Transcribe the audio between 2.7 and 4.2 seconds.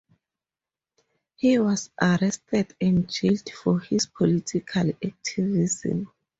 and jailed for his